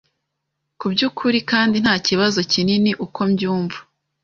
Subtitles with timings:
[0.79, 1.39] Kubyukuri...
[1.51, 3.79] kandi ntakibazo kinini uko mbyumva...